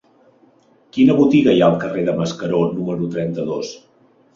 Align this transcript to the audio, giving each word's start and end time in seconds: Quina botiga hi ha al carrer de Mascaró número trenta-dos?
Quina 0.97 1.17
botiga 1.21 1.55
hi 1.57 1.63
ha 1.63 1.69
al 1.75 1.79
carrer 1.85 2.09
de 2.11 2.19
Mascaró 2.25 2.67
número 2.79 3.15
trenta-dos? 3.17 3.77